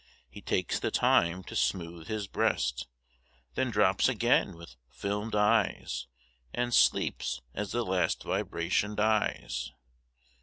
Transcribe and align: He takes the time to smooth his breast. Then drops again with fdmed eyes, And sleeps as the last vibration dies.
He 0.31 0.41
takes 0.41 0.79
the 0.79 0.89
time 0.89 1.43
to 1.43 1.55
smooth 1.55 2.07
his 2.07 2.25
breast. 2.25 2.87
Then 3.53 3.69
drops 3.69 4.09
again 4.09 4.55
with 4.57 4.75
fdmed 4.91 5.35
eyes, 5.35 6.07
And 6.55 6.73
sleeps 6.73 7.39
as 7.53 7.71
the 7.71 7.85
last 7.85 8.23
vibration 8.23 8.95
dies. 8.95 9.69